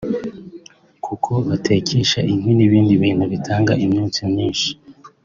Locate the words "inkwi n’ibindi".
2.31-2.93